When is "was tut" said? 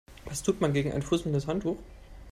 0.25-0.61